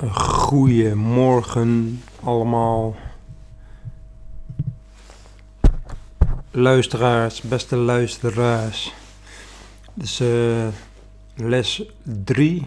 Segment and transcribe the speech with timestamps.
[0.00, 2.96] Een goede morgen allemaal.
[6.50, 8.94] Luisteraars, beste luisteraars.
[9.94, 10.66] Dus uh,
[11.34, 12.66] les 3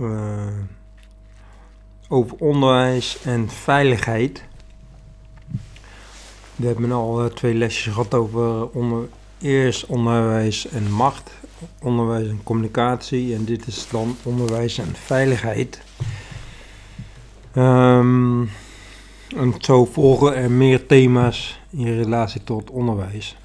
[0.00, 0.46] uh,
[2.08, 4.44] over onderwijs en veiligheid.
[6.56, 8.68] We hebben al uh, twee lesjes gehad over
[9.40, 11.30] eerst onderwijs en macht,
[11.80, 15.84] onderwijs en communicatie en dit is dan onderwijs en veiligheid.
[17.56, 18.50] Um,
[19.36, 23.36] en zo volgen er meer thema's in relatie tot onderwijs.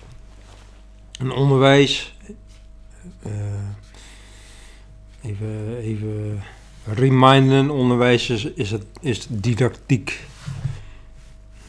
[1.19, 2.15] En onderwijs,
[3.25, 3.33] uh,
[5.21, 6.43] even, even
[6.85, 10.25] reminden, onderwijs is, is, het, is didactiek.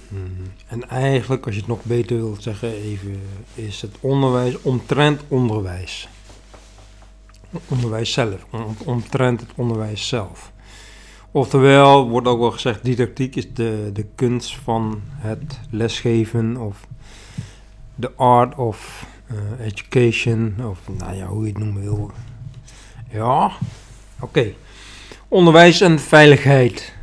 [0.09, 0.53] Hmm.
[0.67, 3.21] En eigenlijk, als je het nog beter wilt zeggen, even,
[3.55, 6.09] is het onderwijs omtrent onderwijs.
[7.69, 8.47] Onderwijs zelf,
[8.85, 10.53] omtrent het onderwijs zelf.
[11.35, 16.87] Oftewel, wordt ook wel gezegd, didactiek is de, de kunst van het lesgeven of
[17.95, 22.11] de art of uh, education, of nou ja, hoe je het noemen wil.
[23.11, 23.53] Ja,
[24.21, 24.53] oké.
[25.29, 26.95] Onderwijs en veiligheid.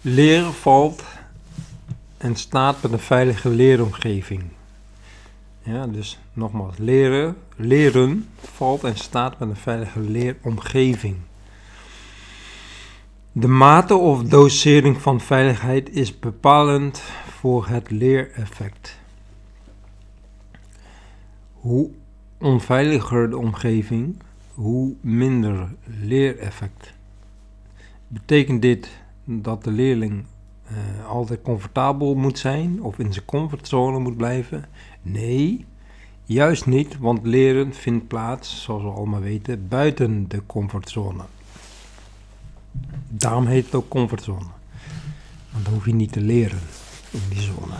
[0.00, 1.04] Leren valt
[2.18, 4.42] en staat met een veilige leeromgeving.
[5.64, 11.16] Ja, dus nogmaals, leren, leren valt en staat met een veilige leeromgeving.
[13.32, 18.98] De mate of dosering van veiligheid is bepalend voor het leereffect.
[21.52, 21.90] Hoe
[22.38, 24.16] onveiliger de omgeving,
[24.54, 26.92] hoe minder leereffect.
[28.08, 28.90] Betekent dit
[29.24, 30.24] dat de leerling
[30.72, 34.64] uh, altijd comfortabel moet zijn of in zijn comfortzone moet blijven?
[35.02, 35.64] Nee,
[36.24, 41.22] juist niet, want leren vindt plaats, zoals we allemaal weten, buiten de comfortzone.
[43.08, 44.46] Daarom heet het ook comfortzone.
[45.50, 46.60] Want dan hoef je niet te leren
[47.10, 47.74] in die zone.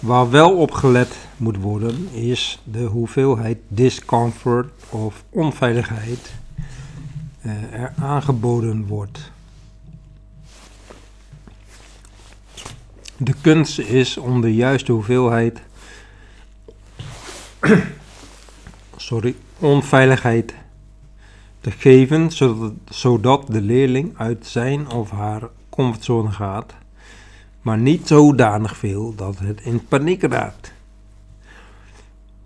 [0.00, 6.32] Waar wel op gelet moet worden, is de hoeveelheid discomfort of onveiligheid
[7.42, 9.32] uh, er aangeboden wordt.
[13.16, 15.60] De kunst is om de juiste hoeveelheid
[18.96, 20.54] sorry, onveiligheid
[21.60, 22.30] te geven,
[22.90, 26.74] zodat, de leerling uit zijn of haar comfortzone gaat,
[27.62, 30.72] maar niet zodanig veel dat het in paniek raakt.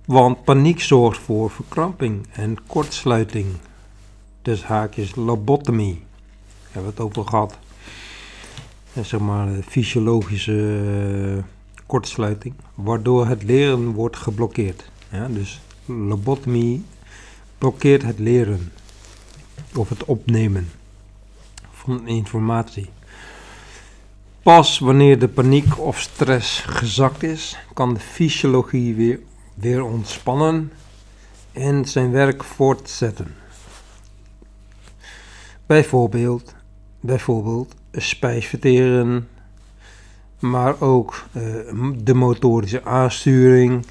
[0.04, 3.46] Want paniek zorgt voor verkramping en kortsluiting.
[4.42, 6.02] Dus haakjes lobotomie.
[6.62, 7.58] Hebben we het over gehad.
[8.92, 10.82] En zeg maar fysiologische
[11.36, 11.42] uh,
[11.86, 14.90] kortsluiting, waardoor het leren wordt geblokkeerd.
[15.14, 16.84] Ja, dus lobotomie
[17.58, 18.72] blokkeert het leren
[19.74, 20.70] of het opnemen
[21.72, 22.90] van informatie.
[24.42, 29.20] Pas wanneer de paniek of stress gezakt is, kan de fysiologie weer,
[29.54, 30.72] weer ontspannen
[31.52, 33.34] en zijn werk voortzetten.
[35.66, 36.54] Bijvoorbeeld,
[37.00, 39.28] bijvoorbeeld spijsverteren,
[40.38, 41.42] maar ook uh,
[41.96, 43.86] de motorische aansturing,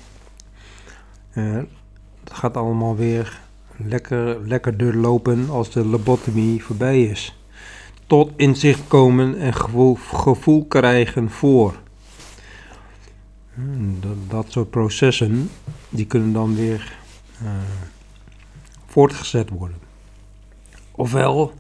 [1.33, 3.41] het gaat allemaal weer
[3.77, 7.37] lekker, lekker doorlopen als de lobotomie voorbij is.
[8.07, 11.81] Tot inzicht komen en gevoel, gevoel krijgen voor.
[13.53, 15.49] Hmm, dat, dat, soort processen,
[15.89, 16.97] die kunnen dan weer
[17.43, 17.49] uh,
[18.87, 19.77] voortgezet worden.
[20.91, 21.53] Ofwel,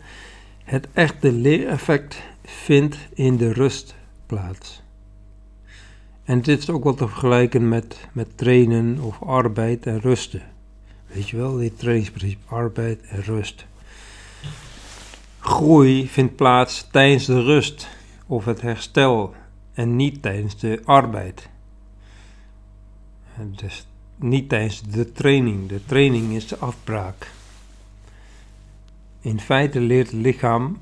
[0.63, 3.95] het echte leereffect vindt in de rust
[4.25, 4.82] plaats.
[6.23, 10.41] En dit is ook wel te vergelijken met, met trainen of arbeid en rusten.
[11.07, 13.65] Weet je wel, dit trainingsprincipe, arbeid en rust.
[15.39, 17.89] Groei vindt plaats tijdens de rust
[18.27, 19.33] of het herstel
[19.73, 21.49] en niet tijdens de arbeid.
[23.37, 25.67] Dus niet tijdens de training.
[25.67, 27.31] De training is de afbraak.
[29.19, 30.77] In feite leert het lichaam,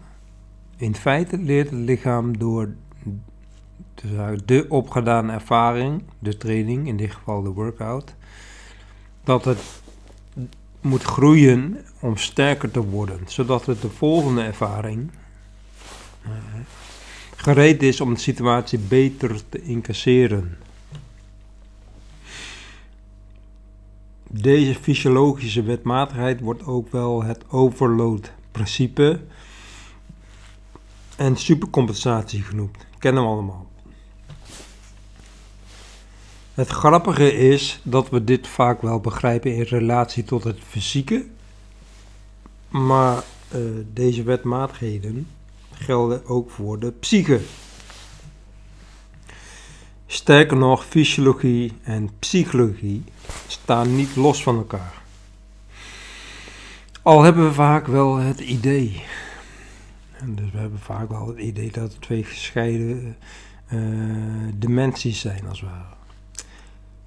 [0.77, 2.69] in feite leert het lichaam door
[3.95, 8.15] dus de opgedaan ervaring, de training, in dit geval de workout,
[9.23, 9.81] dat het
[10.81, 15.11] moet groeien om sterker te worden, zodat het de volgende ervaring
[16.25, 16.31] uh,
[17.35, 20.57] gereed is om de situatie beter te incasseren.
[24.27, 29.19] Deze fysiologische wetmatigheid wordt ook wel het overload-principe
[31.15, 32.85] en supercompensatie genoemd.
[32.97, 33.70] Kennen we allemaal.
[36.62, 41.25] Het grappige is dat we dit vaak wel begrijpen in relatie tot het fysieke.
[42.69, 43.24] Maar
[43.56, 43.62] uh,
[43.94, 45.28] deze wetmatigheden
[45.74, 47.40] gelden ook voor de psyche.
[50.06, 53.04] Sterker nog, fysiologie en psychologie
[53.48, 55.02] staan niet los van elkaar.
[57.02, 59.04] Al hebben we vaak wel het idee.
[60.12, 63.18] En dus we hebben vaak wel het idee dat het twee gescheiden
[63.74, 63.80] uh,
[64.54, 66.00] dimensies zijn, als het ware.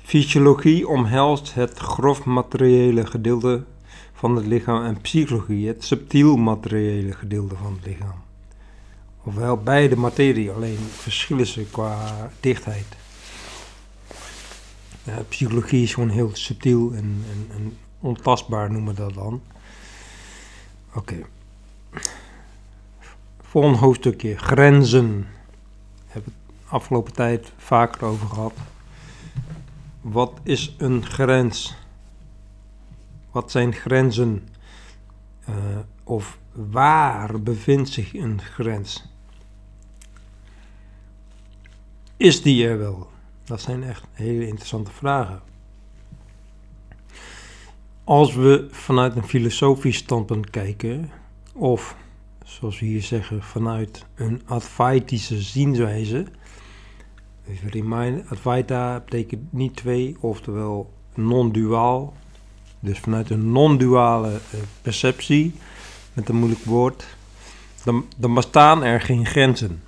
[0.05, 3.63] Fysiologie omhelst het grof materiële gedeelte
[4.13, 8.23] van het lichaam en psychologie het subtiel materiële gedeelte van het lichaam.
[9.23, 12.87] Ofwel beide materie, alleen verschillen ze qua dichtheid.
[15.29, 19.41] Psychologie is gewoon heel subtiel en, en, en ontastbaar noemen we dat dan.
[20.95, 20.99] Oké.
[20.99, 21.25] Okay.
[23.43, 25.27] Volgende hoofdstukje, grenzen.
[26.07, 26.35] Ik heb het
[26.69, 28.53] afgelopen tijd vaker over gehad.
[30.05, 31.75] Wat is een grens?
[33.31, 34.49] Wat zijn grenzen?
[35.49, 35.55] Uh,
[36.03, 39.05] of waar bevindt zich een grens?
[42.17, 43.11] Is die er wel?
[43.45, 45.41] Dat zijn echt hele interessante vragen.
[48.05, 51.11] Als we vanuit een filosofisch standpunt kijken,
[51.53, 51.97] of
[52.45, 56.27] zoals we hier zeggen, vanuit een Advaitische zienswijze.
[57.49, 62.15] Even remind, Advaita betekent niet twee, oftewel non-duaal.
[62.81, 65.55] Dus vanuit een non-duale eh, perceptie,
[66.13, 67.17] met een moeilijk woord,
[67.85, 69.83] dan, dan bestaan er geen grenzen.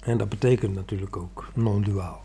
[0.00, 2.22] En dat betekent natuurlijk ook non-duaal.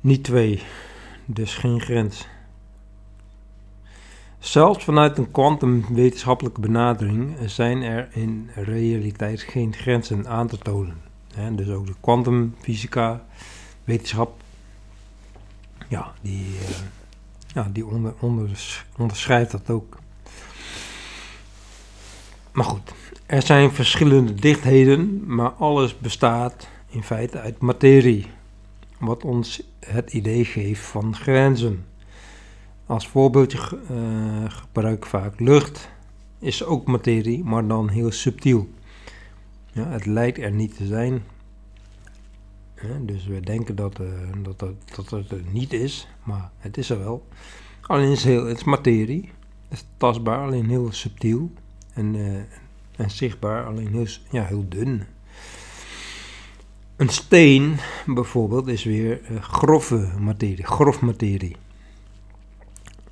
[0.00, 0.62] Niet twee,
[1.24, 2.26] dus geen grens.
[4.38, 11.13] Zelfs vanuit een kwantumwetenschappelijke benadering zijn er in realiteit geen grenzen aan te tonen.
[11.56, 13.24] Dus ook de kwantumfysica,
[13.84, 14.42] wetenschap,
[15.88, 16.68] ja, die, uh,
[17.54, 19.98] ja, die onder, onder, onderschrijft dat ook.
[22.52, 22.92] Maar goed,
[23.26, 28.26] er zijn verschillende dichtheden, maar alles bestaat in feite uit materie,
[28.98, 31.84] wat ons het idee geeft van grenzen.
[32.86, 33.58] Als voorbeeldje
[33.90, 35.88] uh, gebruik ik vaak lucht,
[36.38, 38.68] is ook materie, maar dan heel subtiel.
[39.74, 41.22] Ja, het lijkt er niet te zijn.
[43.00, 44.08] dus we denken dat, uh,
[44.42, 47.26] dat, dat, dat het er niet is, maar het is er wel.
[47.80, 49.30] Alleen is heel, het is materie,
[49.68, 51.52] het is tastbaar, alleen heel subtiel
[51.92, 52.36] en, uh,
[52.96, 55.02] en zichtbaar, alleen heel, ja, heel dun.
[56.96, 61.56] Een steen bijvoorbeeld is weer grove materie, grof materie.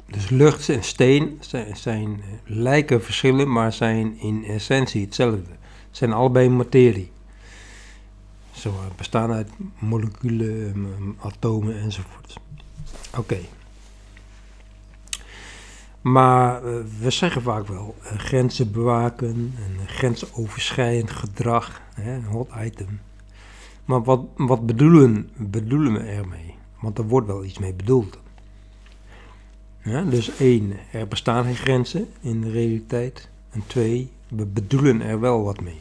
[0.06, 5.60] Dus lucht en steen zijn, zijn, lijken verschillen, maar zijn in essentie hetzelfde.
[5.92, 7.10] Zijn allebei materie.
[8.50, 12.40] Ze bestaan uit moleculen, atomen enzovoort.
[13.16, 13.38] Oké.
[16.00, 23.00] Maar uh, we zeggen vaak wel uh, grenzen bewaken en grensoverschrijdend gedrag, een hot item.
[23.84, 26.54] Maar wat, wat bedoelen, bedoelen we ermee?
[26.80, 28.18] Want er wordt wel iets mee bedoeld.
[29.82, 33.28] Ja, dus één, er bestaan geen grenzen in de realiteit.
[33.52, 35.80] En twee, we bedoelen er wel wat mee.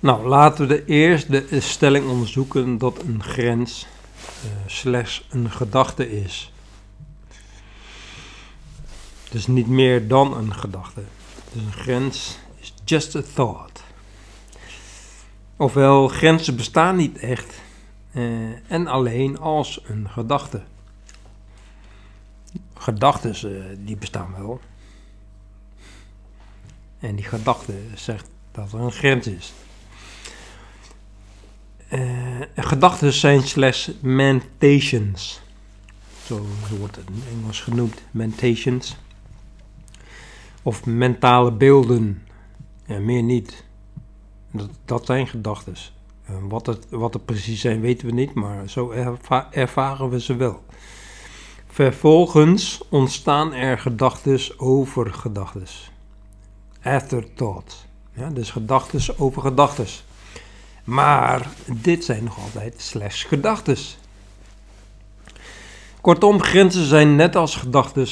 [0.00, 3.86] Nou, laten we eerst de stelling onderzoeken dat een grens
[4.44, 6.52] uh, slechts een gedachte is.
[9.30, 11.02] Dus niet meer dan een gedachte.
[11.52, 13.82] Dus een grens is just a thought.
[15.56, 17.60] Ofwel, grenzen bestaan niet echt
[18.12, 20.62] uh, en alleen als een gedachte
[22.74, 24.60] gedachten uh, die bestaan wel.
[27.00, 29.52] En die gedachte zegt dat er een grens is.
[31.92, 35.40] Uh, gedachten zijn slechts mentations.
[36.26, 36.46] Zo
[36.78, 38.96] wordt het in Engels genoemd, mentations.
[40.62, 42.22] Of mentale beelden.
[42.86, 43.64] Ja, meer niet.
[44.50, 45.74] Dat, dat zijn gedachten.
[46.30, 50.20] Uh, wat, het, wat het precies zijn weten we niet, maar zo erva ervaren we
[50.20, 50.64] ze wel.
[51.66, 55.66] Vervolgens ontstaan er gedachten over gedachten.
[56.82, 57.86] Afterthought.
[58.12, 59.86] Ja, dus gedachten over gedachten.
[60.84, 63.76] Maar dit zijn nog altijd slechts gedachten.
[66.00, 68.06] Kortom, grenzen zijn net als gedachten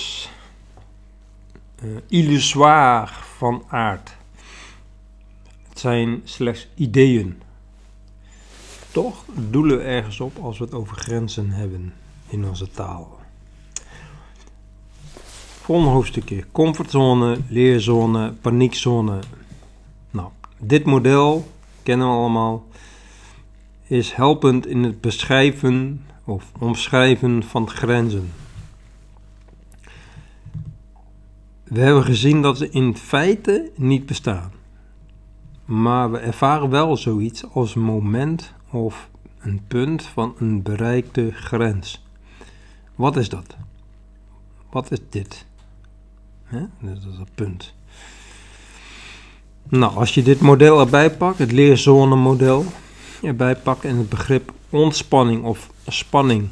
[1.82, 4.16] uh, illusoir van aard.
[5.68, 7.42] Het zijn slechts ideeën.
[8.90, 11.94] Toch doelen we ergens op als we het over grenzen hebben
[12.28, 13.17] in onze taal.
[15.68, 16.44] Volgende hoofdstukje.
[16.52, 19.18] Comfortzone, leerzone, paniekzone.
[20.10, 21.50] Nou, dit model,
[21.82, 22.66] kennen we allemaal,
[23.86, 28.32] is helpend in het beschrijven of omschrijven van grenzen.
[31.64, 34.52] We hebben gezien dat ze in feite niet bestaan.
[35.64, 39.08] Maar we ervaren wel zoiets als moment of
[39.38, 42.04] een punt van een bereikte grens.
[42.94, 43.56] Wat is dat?
[44.70, 45.46] Wat is dit?
[46.48, 46.60] Hè?
[46.80, 47.74] Dat is het punt.
[49.68, 52.64] Nou, als je dit model erbij pakt, het leerzonemodel,
[53.22, 56.48] erbij pakt en het begrip ontspanning of spanning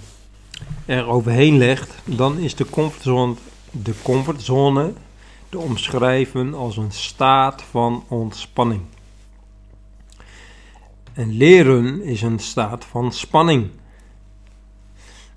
[0.86, 3.34] er overheen legt, dan is de comfortzone,
[3.70, 4.92] de comfortzone
[5.48, 8.82] te omschrijven als een staat van ontspanning.
[11.12, 13.70] En leren is een staat van spanning.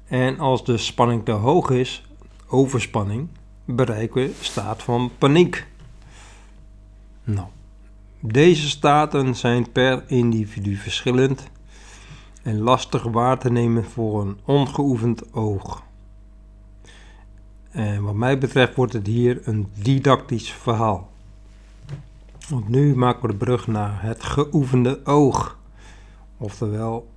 [0.08, 2.04] En als de spanning te hoog is,
[2.48, 3.28] overspanning,
[3.76, 5.68] bereiken staat van paniek.
[7.24, 7.48] Nou,
[8.20, 11.48] deze staten zijn per individu verschillend
[12.42, 15.84] en lastig waar te nemen voor een ongeoefend oog.
[17.70, 21.10] En wat mij betreft wordt het hier een didactisch verhaal.
[22.50, 25.58] Want nu maken we de brug naar het geoefende oog.
[26.38, 27.10] Oftewel,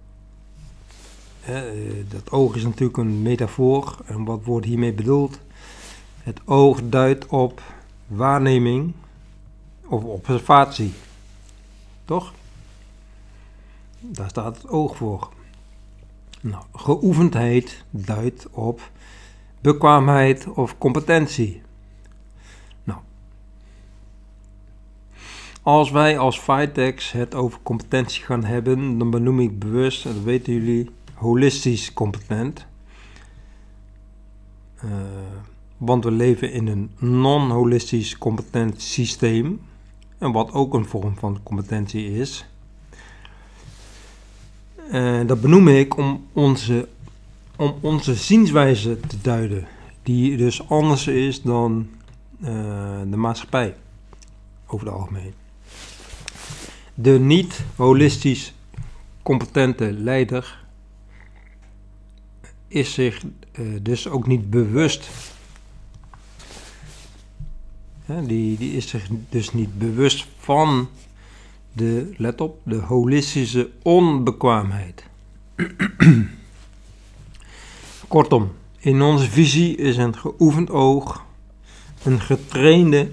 [2.08, 3.96] dat oog is natuurlijk een metafoor.
[4.06, 5.38] En wat wordt hiermee bedoeld?
[6.22, 7.62] Het oog duidt op
[8.06, 8.92] waarneming
[9.86, 10.92] of observatie.
[12.04, 12.32] Toch?
[14.00, 15.30] Daar staat het oog voor.
[16.40, 18.90] Nou, geoefendheid duidt op
[19.60, 21.62] bekwaamheid of competentie.
[22.84, 23.00] Nou,
[25.62, 30.22] als wij als Vitex het over competentie gaan hebben, dan benoem ik bewust, en dat
[30.22, 32.66] weten jullie, holistisch competent.
[34.84, 34.90] Uh,
[35.84, 39.60] want we leven in een non-holistisch competent systeem.
[40.18, 42.44] En wat ook een vorm van competentie is.
[44.92, 46.88] Uh, dat benoem ik om onze,
[47.56, 49.66] om onze zienswijze te duiden.
[50.02, 51.88] Die dus anders is dan
[52.40, 52.48] uh,
[53.10, 53.74] de maatschappij
[54.66, 55.34] over het algemeen.
[56.94, 58.54] De niet holistisch
[59.22, 60.64] competente leider
[62.68, 63.22] is zich
[63.58, 65.10] uh, dus ook niet bewust.
[68.20, 70.88] Die, die is zich dus niet bewust van
[71.72, 75.04] de, let op, de holistische onbekwaamheid.
[78.08, 81.24] Kortom, in onze visie is een geoefend oog
[82.02, 83.10] een getrainde,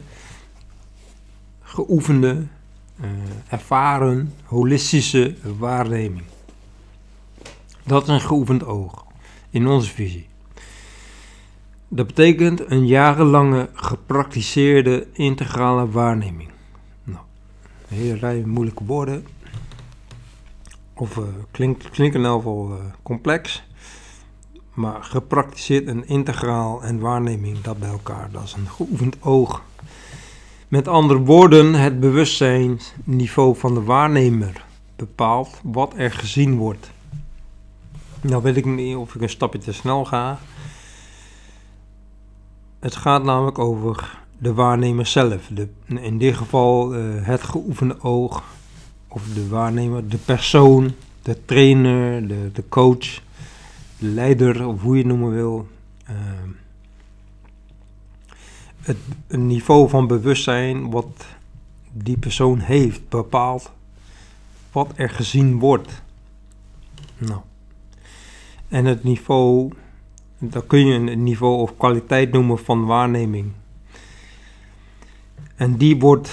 [1.62, 2.48] geoefende,
[3.02, 3.08] uh,
[3.48, 6.24] ervaren, holistische waarneming.
[7.84, 9.06] Dat is een geoefend oog
[9.50, 10.29] in onze visie.
[11.92, 16.50] Dat betekent een jarenlange gepraktiseerde integrale waarneming.
[17.04, 17.20] Nou,
[17.90, 19.26] een hele rij moeilijke woorden.
[20.94, 23.64] Of uh, klinkt, klinken nou wel uh, complex.
[24.74, 29.62] Maar gepraktiseerd en integraal en waarneming, dat bij elkaar, dat is een geoefend oog.
[30.68, 34.66] Met andere woorden, het bewustzijnsniveau van de waarnemer
[34.96, 36.92] bepaalt wat er gezien wordt.
[38.22, 40.40] Nou weet ik niet of ik een stapje te snel ga.
[42.80, 45.50] Het gaat namelijk over de waarnemer zelf.
[45.54, 48.44] De, in dit geval uh, het geoefende oog.
[49.08, 53.22] Of de waarnemer, de persoon, de trainer, de, de coach,
[53.98, 55.68] de leider, of hoe je het noemen wil.
[56.10, 56.16] Uh,
[58.82, 61.26] het niveau van bewustzijn wat
[61.92, 63.72] die persoon heeft bepaalt
[64.72, 66.02] wat er gezien wordt.
[67.18, 67.40] Nou.
[68.68, 69.72] En het niveau,
[70.40, 73.52] dat kun je een niveau of kwaliteit noemen van waarneming.
[75.56, 76.32] En die wordt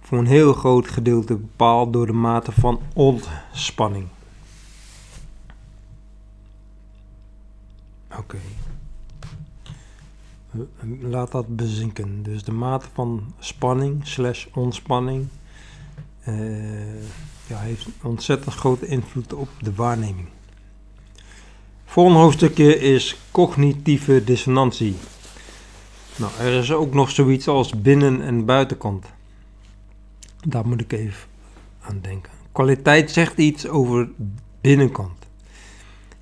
[0.00, 4.06] voor een heel groot gedeelte bepaald door de mate van ontspanning.
[8.18, 8.38] Oké.
[11.00, 12.22] Laat dat bezinken.
[12.22, 15.26] Dus de mate van spanning slash ontspanning
[16.28, 17.02] uh,
[17.46, 20.28] ja, heeft ontzettend grote invloed op de waarneming.
[21.90, 24.96] Volgende hoofdstukje is cognitieve dissonantie.
[26.16, 29.06] Nou, er is ook nog zoiets als binnen- en buitenkant.
[30.46, 31.28] Daar moet ik even
[31.80, 32.32] aan denken.
[32.52, 34.08] Kwaliteit zegt iets over
[34.60, 35.26] binnenkant.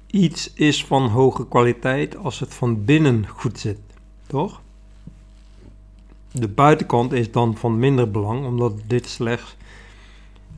[0.06, 3.78] Iets is van hoge kwaliteit als het van binnen goed zit,
[4.26, 4.60] toch?
[6.32, 9.56] De buitenkant is dan van minder belang, omdat dit slechts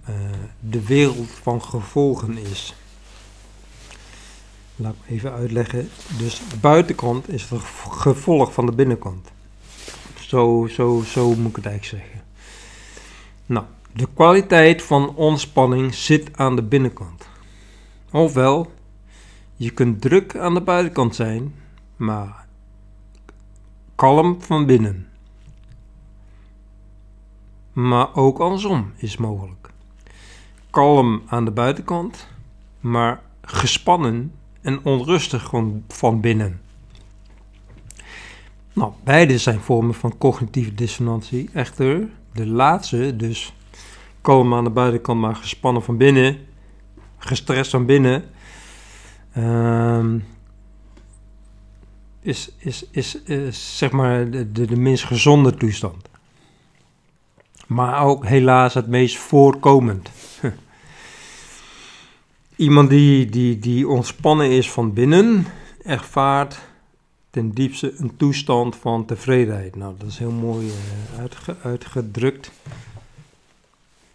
[0.09, 0.15] uh,
[0.61, 2.75] de wereld van gevolgen is.
[4.81, 5.89] Laat ik even uitleggen.
[6.19, 9.31] Dus de buitenkant is het gevolg van de binnenkant.
[10.21, 12.25] Zo, zo, zo moet ik het eigenlijk zeggen.
[13.47, 17.29] Nou, de kwaliteit van ontspanning zit aan de binnenkant.
[18.11, 18.73] Ofwel,
[19.57, 21.55] je kunt druk aan de buitenkant zijn,
[21.97, 22.47] maar
[23.95, 25.09] kalm van binnen.
[27.73, 29.71] maar ook andersom is mogelijk.
[30.71, 32.27] Kalm aan de buitenkant,
[32.81, 35.51] maar gespannen en onrustig
[35.89, 36.61] van, binnen.
[38.73, 41.51] Nou, beide zijn vormen van cognitieve dissonantie.
[41.53, 43.53] Echter, de laatste, dus
[44.21, 46.37] kalm aan de buitenkant, maar gespannen van binnen,
[47.19, 48.25] gestrest van binnen,
[49.33, 50.19] ehm,
[52.21, 56.09] is, is, is, is, zeg maar de, de, de minst gezonde toestand.
[57.67, 60.11] Maar ook helaas het meest voorkomend.
[62.59, 65.47] Iemand die, die, die ontspannen is van binnen,
[65.83, 66.59] ervaart
[67.31, 69.77] ten diepste een toestand van tevredenheid.
[69.77, 72.51] Nou, dat is heel mooi uh, uitgedrukt.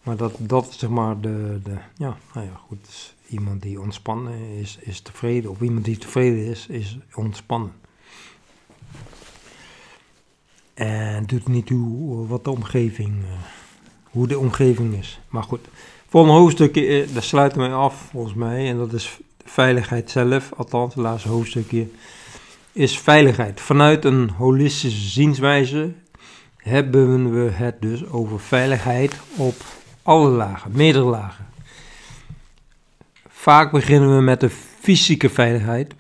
[0.04, 2.86] Maar dat, dat zeg maar de, de ja, nou ja, goed.
[2.86, 5.50] Dus iemand die ontspannen is, is tevreden.
[5.52, 7.72] Of iemand die tevreden is, is ontspannen.
[10.74, 13.32] En doet niet toe wat de omgeving, uh,
[14.04, 15.20] hoe de omgeving is.
[15.30, 15.68] Maar goed,
[16.14, 18.70] volgende hoofdstukje, uh, daar sluiten wij af volgens mij.
[18.70, 21.88] En dat is veiligheid zelf, althans het laatste hoofdstukje
[22.72, 23.62] is veiligheid.
[23.62, 25.94] Vanuit een holistische zienswijze
[26.58, 29.56] hebben we het dus over veiligheid op
[30.04, 31.46] alle lagen, meerdere lagen.
[33.28, 35.94] Vaak beginnen we met de fysieke veiligheid.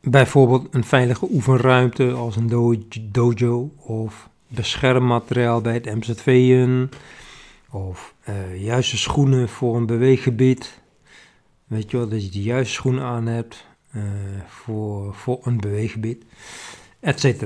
[0.00, 2.48] Bijvoorbeeld een veilige oefenruimte als een
[3.12, 6.90] dojo of beschermmateriaal bij het MZV'en
[7.70, 10.80] of uh, juiste schoenen voor een beweeggebied
[11.66, 14.02] Weet je wel, dat je de juiste schoenen aan hebt uh,
[14.46, 16.24] voor, voor een beweeggebied,
[17.00, 17.42] etc.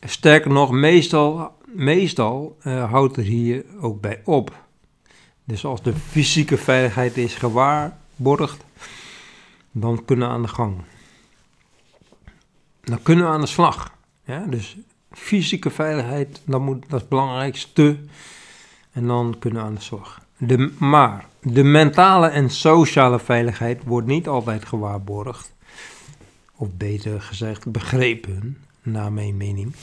[0.00, 4.62] Sterker nog, meestal, meestal uh, houdt er hier ook bij op.
[5.44, 8.64] Dus als de fysieke veiligheid is gewaarborgd,
[9.70, 10.76] dan kunnen we aan de gang.
[12.80, 13.92] Dan kunnen we aan de slag.
[14.24, 14.46] Ja?
[14.46, 14.76] Dus
[15.16, 17.96] fysieke veiligheid, dat, moet, dat is het belangrijkste.
[18.92, 20.20] En dan kunnen we aan de slag.
[20.36, 25.52] De, maar de mentale en sociale veiligheid wordt niet altijd gewaarborgd,
[26.56, 29.74] of beter gezegd begrepen, naar mijn mening.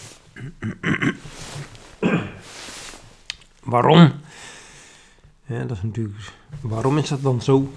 [3.64, 4.12] waarom?
[5.46, 6.32] Ja, dat is natuurlijk.
[6.62, 7.72] Waarom is dat dan zo?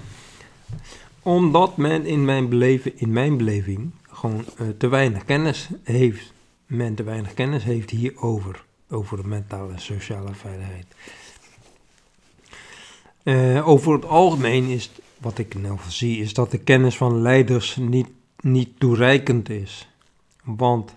[1.22, 6.33] Omdat men in mijn, beleven, in mijn beleving gewoon uh, te weinig kennis heeft.
[6.76, 10.86] Men te weinig kennis heeft hierover, over de mentale en sociale veiligheid.
[13.22, 17.76] Uh, over het algemeen is, wat ik nou zie, is dat de kennis van leiders
[17.76, 18.08] niet,
[18.40, 19.88] niet toereikend is.
[20.44, 20.94] Want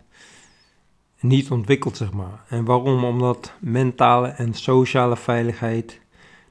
[1.20, 2.44] niet ontwikkeld, zeg maar.
[2.48, 3.04] En waarom?
[3.04, 6.00] Omdat mentale en sociale veiligheid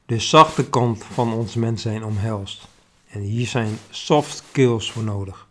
[0.06, 2.68] de zachte kant van ons mens zijn omhelst.
[3.08, 5.45] En hier zijn soft skills voor nodig.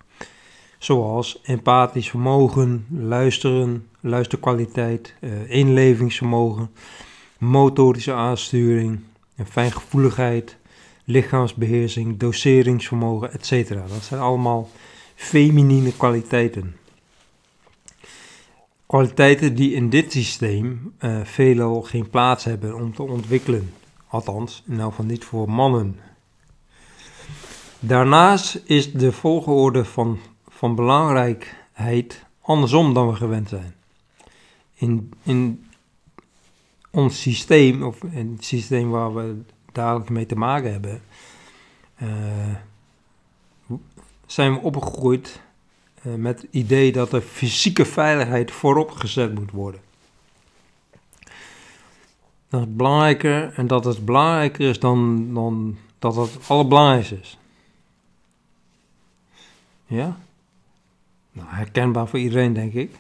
[0.86, 6.70] Zoals empathisch vermogen, luisteren, luisterkwaliteit, uh, inlevingsvermogen,
[7.38, 9.00] motorische aansturing,
[9.46, 10.58] fijngevoeligheid,
[11.04, 13.70] lichaamsbeheersing, doseringsvermogen, etc.
[13.70, 14.70] Dat zijn allemaal
[15.16, 16.76] feminine kwaliteiten.
[18.86, 23.74] Kwaliteiten die in dit systeem uh, veelal geen plaats hebben om te ontwikkelen.
[24.08, 26.00] Althans, elk geval niet voor mannen.
[27.80, 30.20] Daarnaast is de volgorde van,
[30.66, 33.76] van belangrijkheid andersom dan we gewend zijn.
[34.74, 35.66] In, in
[36.92, 41.02] ons systeem, of het systeem waar we dagelijks mee te maken hebben,
[42.02, 42.56] uh,
[44.26, 45.42] zijn we opgegroeid
[46.04, 49.82] uh, met het idee dat de fysieke veiligheid voorop gezet moet worden.
[52.50, 57.38] Dat is belangrijker en dat het belangrijker is dan, dan dat het allerbelangrijkste is.
[59.86, 60.18] Ja?
[61.36, 62.96] Nou, herkenbaar voor iedereen, denk ik.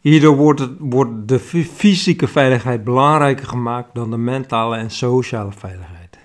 [0.00, 6.18] Hierdoor wordt, het, wordt de fysieke veiligheid belangrijker gemaakt dan de mentale en sociale veiligheid.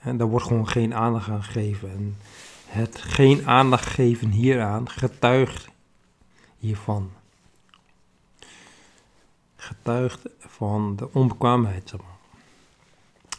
[0.00, 1.90] En daar wordt gewoon geen aandacht aan gegeven.
[1.90, 2.16] En
[2.66, 5.68] het geen aandacht geven hieraan getuigt
[6.58, 7.10] hiervan.
[9.56, 11.92] Getuigt van de onbekwaamheid.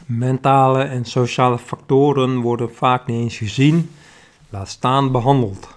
[0.05, 3.91] Mentale en sociale factoren worden vaak niet eens gezien,
[4.49, 5.76] laat staan behandeld.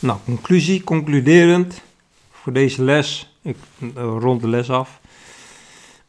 [0.00, 1.82] Nou, conclusie, concluderend
[2.30, 3.38] voor deze les.
[3.42, 5.00] Ik uh, rond de les af.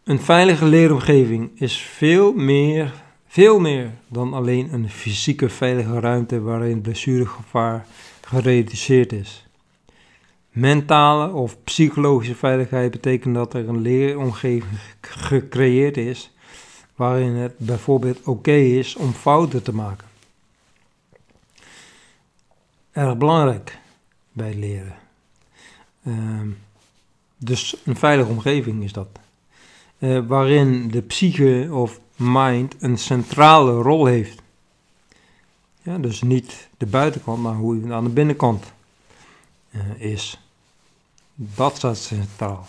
[0.04, 2.94] Een veilige leeromgeving is veel meer,
[3.28, 7.86] veel meer dan alleen een fysieke veilige ruimte waarin blessuregevaar
[8.22, 9.48] gereduceerd is.
[10.50, 16.32] Mentale of psychologische veiligheid betekent dat er een leeromgeving gecreëerd is
[16.96, 20.09] waarin het bijvoorbeeld oké is om fouten te maken
[23.00, 23.78] erg belangrijk
[24.32, 24.96] bij leren.
[26.04, 26.50] Ehm,
[27.38, 29.08] dus een veilige omgeving is dat.
[29.98, 34.42] Eh, waarin de psyche of mind een centrale rol heeft.
[35.82, 38.74] Ja, dus niet de buitenkant, maar hoe je aan de binnenkant
[39.72, 40.40] uh, is.
[41.36, 42.68] Dat staat centraal.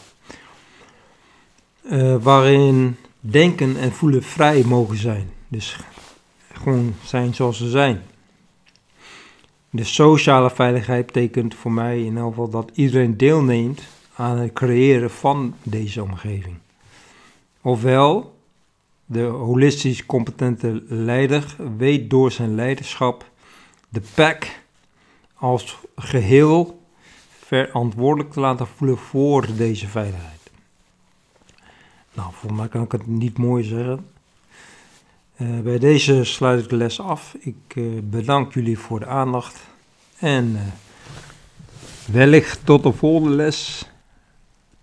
[1.82, 5.30] Uh, waarin denken en voelen vrij mogen zijn.
[5.48, 5.76] Dus
[6.52, 8.02] gewoon zijn zoals ze zijn.
[9.70, 13.82] De sociale veiligheid betekent voor mij in elk geval dat iedereen deelneemt
[14.14, 16.56] aan het creëren van deze omgeving.
[17.60, 18.38] Ofwel,
[19.04, 23.30] de holistisch competente leider weet door zijn leiderschap
[23.88, 24.46] de pack
[25.34, 26.80] als geheel
[27.28, 30.50] verantwoordelijk te laten voelen voor deze veiligheid.
[32.12, 34.06] Nou, voor mij kan ik het niet mooi zeggen.
[35.42, 37.34] Uh, bij deze sluit ik de les af.
[37.38, 39.60] Ik uh, bedank jullie voor de aandacht.
[40.18, 40.60] En uh,
[42.12, 43.88] wellicht tot de volgende les.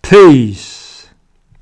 [0.00, 0.87] Peace.